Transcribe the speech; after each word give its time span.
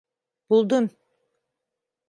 Buldun. 0.49 0.89